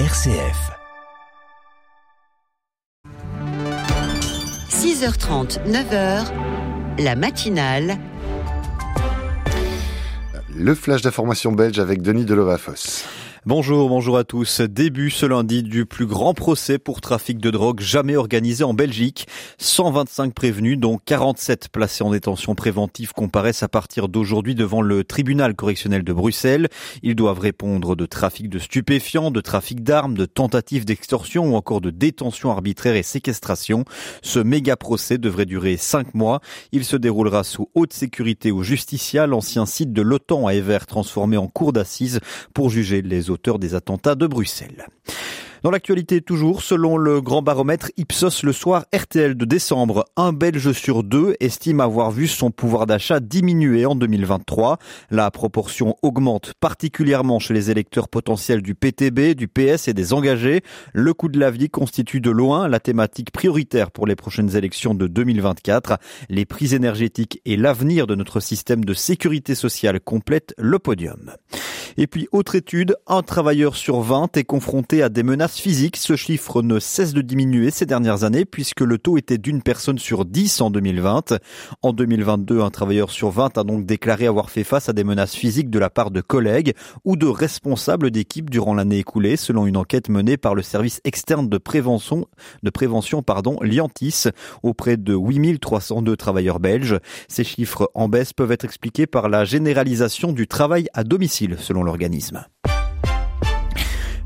RCF. 0.00 0.72
6h30, 4.68 5.60
9h, 5.70 6.32
la 6.98 7.14
matinale. 7.14 7.98
Le 10.52 10.74
flash 10.74 11.02
d'information 11.02 11.52
belge 11.52 11.78
avec 11.78 12.02
Denis 12.02 12.24
Delovafos. 12.24 13.04
Bonjour, 13.46 13.90
bonjour 13.90 14.16
à 14.16 14.24
tous. 14.24 14.62
Début 14.62 15.10
ce 15.10 15.26
lundi 15.26 15.62
du 15.62 15.84
plus 15.84 16.06
grand 16.06 16.32
procès 16.32 16.78
pour 16.78 17.02
trafic 17.02 17.36
de 17.36 17.50
drogue 17.50 17.80
jamais 17.80 18.16
organisé 18.16 18.64
en 18.64 18.72
Belgique. 18.72 19.26
125 19.58 20.32
prévenus, 20.32 20.78
dont 20.78 20.98
47 21.04 21.68
placés 21.68 22.04
en 22.04 22.10
détention 22.10 22.54
préventive, 22.54 23.12
comparaissent 23.12 23.62
à 23.62 23.68
partir 23.68 24.08
d'aujourd'hui 24.08 24.54
devant 24.54 24.80
le 24.80 25.04
tribunal 25.04 25.54
correctionnel 25.54 26.04
de 26.04 26.12
Bruxelles. 26.14 26.70
Ils 27.02 27.14
doivent 27.14 27.38
répondre 27.38 27.96
de 27.96 28.06
trafic 28.06 28.48
de 28.48 28.58
stupéfiants, 28.58 29.30
de 29.30 29.42
trafic 29.42 29.82
d'armes, 29.82 30.14
de 30.14 30.24
tentatives 30.24 30.86
d'extorsion 30.86 31.52
ou 31.52 31.54
encore 31.54 31.82
de 31.82 31.90
détention 31.90 32.50
arbitraire 32.50 32.96
et 32.96 33.02
séquestration. 33.02 33.84
Ce 34.22 34.38
méga 34.38 34.78
procès 34.78 35.18
devrait 35.18 35.44
durer 35.44 35.76
5 35.76 36.14
mois. 36.14 36.40
Il 36.72 36.86
se 36.86 36.96
déroulera 36.96 37.44
sous 37.44 37.68
haute 37.74 37.92
sécurité 37.92 38.52
au 38.52 38.62
Justicia, 38.62 39.26
l'ancien 39.26 39.66
site 39.66 39.92
de 39.92 40.00
l'OTAN 40.00 40.46
à 40.46 40.54
Ever 40.54 40.78
transformé 40.88 41.36
en 41.36 41.48
cour 41.48 41.74
d'assises 41.74 42.20
pour 42.54 42.70
juger 42.70 43.02
les 43.02 43.28
auteur 43.34 43.58
des 43.58 43.74
attentats 43.74 44.14
de 44.14 44.26
Bruxelles. 44.26 44.86
Dans 45.64 45.70
l'actualité 45.70 46.20
toujours, 46.20 46.60
selon 46.60 46.98
le 46.98 47.22
grand 47.22 47.40
baromètre 47.40 47.90
Ipsos 47.96 48.42
le 48.42 48.52
soir 48.52 48.84
RTL 48.94 49.34
de 49.34 49.46
décembre, 49.46 50.04
un 50.14 50.34
Belge 50.34 50.72
sur 50.72 51.02
deux 51.02 51.36
estime 51.40 51.80
avoir 51.80 52.10
vu 52.10 52.28
son 52.28 52.50
pouvoir 52.50 52.84
d'achat 52.84 53.18
diminuer 53.18 53.86
en 53.86 53.94
2023. 53.94 54.76
La 55.10 55.30
proportion 55.30 55.96
augmente 56.02 56.52
particulièrement 56.60 57.38
chez 57.38 57.54
les 57.54 57.70
électeurs 57.70 58.10
potentiels 58.10 58.60
du 58.60 58.74
PTB, 58.74 59.34
du 59.34 59.48
PS 59.48 59.88
et 59.88 59.94
des 59.94 60.12
engagés. 60.12 60.60
Le 60.92 61.14
coût 61.14 61.28
de 61.28 61.40
la 61.40 61.50
vie 61.50 61.70
constitue 61.70 62.20
de 62.20 62.30
loin 62.30 62.68
la 62.68 62.78
thématique 62.78 63.30
prioritaire 63.30 63.90
pour 63.90 64.06
les 64.06 64.16
prochaines 64.16 64.54
élections 64.56 64.92
de 64.92 65.06
2024. 65.06 65.96
Les 66.28 66.44
prix 66.44 66.74
énergétiques 66.74 67.40
et 67.46 67.56
l'avenir 67.56 68.06
de 68.06 68.14
notre 68.14 68.40
système 68.40 68.84
de 68.84 68.92
sécurité 68.92 69.54
sociale 69.54 69.98
complètent 69.98 70.52
le 70.58 70.78
podium. 70.78 71.32
Et 71.96 72.08
puis, 72.08 72.26
autre 72.32 72.56
étude, 72.56 72.96
un 73.06 73.22
travailleur 73.22 73.76
sur 73.76 74.00
20 74.00 74.36
est 74.36 74.44
confronté 74.44 75.00
à 75.02 75.08
des 75.08 75.22
menaces 75.22 75.58
physiques. 75.58 75.96
Ce 75.96 76.16
chiffre 76.16 76.60
ne 76.60 76.80
cesse 76.80 77.12
de 77.12 77.20
diminuer 77.20 77.70
ces 77.70 77.86
dernières 77.86 78.24
années 78.24 78.44
puisque 78.44 78.80
le 78.80 78.98
taux 78.98 79.16
était 79.16 79.38
d'une 79.38 79.62
personne 79.62 79.98
sur 79.98 80.24
10 80.24 80.60
en 80.60 80.70
2020. 80.70 81.38
En 81.82 81.92
2022, 81.92 82.60
un 82.62 82.70
travailleur 82.70 83.10
sur 83.10 83.30
20 83.30 83.58
a 83.58 83.64
donc 83.64 83.86
déclaré 83.86 84.26
avoir 84.26 84.50
fait 84.50 84.64
face 84.64 84.88
à 84.88 84.92
des 84.92 85.04
menaces 85.04 85.36
physiques 85.36 85.70
de 85.70 85.78
la 85.78 85.88
part 85.88 86.10
de 86.10 86.20
collègues 86.20 86.74
ou 87.04 87.16
de 87.16 87.26
responsables 87.26 88.10
d'équipe 88.10 88.50
durant 88.50 88.74
l'année 88.74 88.98
écoulée, 88.98 89.36
selon 89.36 89.66
une 89.66 89.76
enquête 89.76 90.08
menée 90.08 90.36
par 90.36 90.56
le 90.56 90.62
service 90.62 91.00
externe 91.04 91.48
de 91.48 91.58
prévention, 91.58 92.26
de 92.64 92.70
prévention, 92.70 93.22
pardon, 93.22 93.58
Liantis, 93.62 94.24
auprès 94.64 94.96
de 94.96 95.14
8302 95.14 96.16
travailleurs 96.16 96.58
belges. 96.58 96.98
Ces 97.28 97.44
chiffres 97.44 97.88
en 97.94 98.08
baisse 98.08 98.32
peuvent 98.32 98.50
être 98.50 98.64
expliqués 98.64 99.06
par 99.06 99.28
la 99.28 99.44
généralisation 99.44 100.32
du 100.32 100.48
travail 100.48 100.88
à 100.92 101.04
domicile, 101.04 101.56
selon 101.60 101.83
l'organisme. 101.84 102.44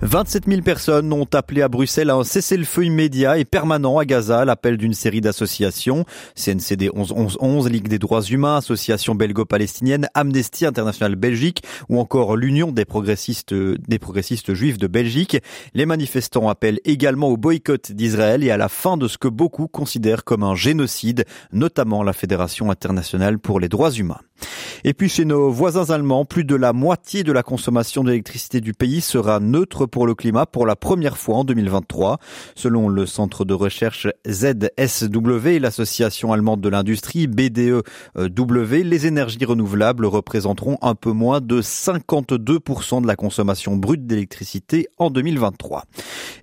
27 0.00 0.44
000 0.46 0.62
personnes 0.62 1.12
ont 1.12 1.26
appelé 1.34 1.60
à 1.60 1.68
Bruxelles 1.68 2.10
à 2.10 2.14
un 2.14 2.22
cessez-le-feu 2.22 2.84
immédiat 2.84 3.36
et 3.38 3.44
permanent 3.44 3.98
à 3.98 4.04
Gaza, 4.04 4.44
l'appel 4.44 4.76
d'une 4.76 4.94
série 4.94 5.20
d'associations, 5.20 6.04
CNCD 6.36 6.88
1111, 6.94 7.68
Ligue 7.68 7.88
des 7.88 7.98
droits 7.98 8.22
humains, 8.22 8.58
Association 8.58 9.16
belgo-palestinienne, 9.16 10.08
Amnesty 10.14 10.66
International 10.66 11.16
Belgique 11.16 11.64
ou 11.88 11.98
encore 11.98 12.36
l'Union 12.36 12.70
des 12.70 12.84
progressistes, 12.84 13.52
des 13.52 13.98
progressistes 13.98 14.54
juifs 14.54 14.78
de 14.78 14.86
Belgique. 14.86 15.38
Les 15.74 15.84
manifestants 15.84 16.48
appellent 16.48 16.80
également 16.84 17.28
au 17.28 17.36
boycott 17.36 17.90
d'Israël 17.90 18.44
et 18.44 18.52
à 18.52 18.56
la 18.56 18.68
fin 18.68 18.96
de 18.96 19.08
ce 19.08 19.18
que 19.18 19.28
beaucoup 19.28 19.66
considèrent 19.66 20.22
comme 20.22 20.44
un 20.44 20.54
génocide, 20.54 21.24
notamment 21.52 22.04
la 22.04 22.12
Fédération 22.12 22.70
internationale 22.70 23.40
pour 23.40 23.58
les 23.58 23.68
droits 23.68 23.90
humains. 23.90 24.20
Et 24.84 24.94
puis 24.94 25.08
chez 25.08 25.24
nos 25.24 25.50
voisins 25.50 25.90
allemands, 25.90 26.24
plus 26.24 26.44
de 26.44 26.54
la 26.54 26.72
moitié 26.72 27.24
de 27.24 27.32
la 27.32 27.42
consommation 27.42 28.04
d'électricité 28.04 28.60
du 28.60 28.74
pays 28.74 29.00
sera 29.00 29.40
neutre 29.40 29.86
pour 29.86 30.06
le 30.06 30.14
climat 30.14 30.46
pour 30.46 30.66
la 30.66 30.76
première 30.76 31.18
fois 31.18 31.38
en 31.38 31.44
2023. 31.44 32.18
Selon 32.54 32.88
le 32.88 33.06
centre 33.06 33.44
de 33.44 33.54
recherche 33.54 34.06
ZSW 34.28 35.46
et 35.46 35.58
l'association 35.58 36.32
allemande 36.32 36.60
de 36.60 36.68
l'industrie 36.68 37.26
BDEW, 37.26 37.82
les 38.84 39.06
énergies 39.06 39.44
renouvelables 39.44 40.06
représenteront 40.06 40.78
un 40.82 40.94
peu 40.94 41.10
moins 41.10 41.40
de 41.40 41.60
52% 41.60 43.02
de 43.02 43.06
la 43.06 43.16
consommation 43.16 43.76
brute 43.76 44.06
d'électricité 44.06 44.88
en 44.98 45.10
2023. 45.10 45.84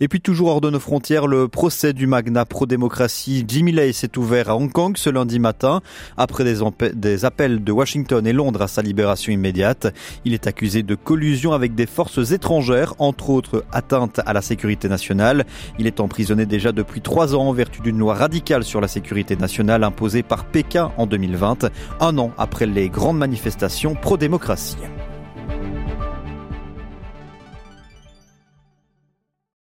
Et 0.00 0.08
puis 0.08 0.20
toujours 0.20 0.48
hors 0.48 0.60
de 0.60 0.70
nos 0.70 0.80
frontières, 0.80 1.26
le 1.26 1.46
procès 1.48 1.92
du 1.92 2.06
magnat 2.06 2.44
pro-démocratie 2.44 3.44
Jimmy 3.46 3.72
Lai 3.72 3.92
s'est 3.92 4.18
ouvert 4.18 4.50
à 4.50 4.56
Hong 4.56 4.72
Kong 4.72 4.96
ce 4.96 5.10
lundi 5.10 5.38
matin 5.38 5.80
après 6.16 6.44
des 6.44 7.24
appels 7.24 7.62
de 7.62 7.72
Washington 7.72 8.23
et 8.26 8.32
Londres 8.32 8.62
à 8.62 8.68
sa 8.68 8.82
libération 8.82 9.32
immédiate. 9.32 9.92
Il 10.24 10.34
est 10.34 10.46
accusé 10.46 10.82
de 10.82 10.94
collusion 10.94 11.52
avec 11.52 11.74
des 11.74 11.86
forces 11.86 12.30
étrangères, 12.32 12.94
entre 12.98 13.30
autres 13.30 13.64
atteinte 13.72 14.20
à 14.24 14.32
la 14.32 14.42
sécurité 14.42 14.88
nationale. 14.88 15.44
Il 15.78 15.86
est 15.86 16.00
emprisonné 16.00 16.46
déjà 16.46 16.72
depuis 16.72 17.00
trois 17.00 17.34
ans 17.34 17.48
en 17.48 17.52
vertu 17.52 17.80
d'une 17.80 17.98
loi 17.98 18.14
radicale 18.14 18.64
sur 18.64 18.80
la 18.80 18.88
sécurité 18.88 19.36
nationale 19.36 19.84
imposée 19.84 20.22
par 20.22 20.44
Pékin 20.44 20.92
en 20.96 21.06
2020, 21.06 21.70
un 22.00 22.18
an 22.18 22.32
après 22.38 22.66
les 22.66 22.88
grandes 22.88 23.18
manifestations 23.18 23.94
pro-démocratie. 23.94 24.76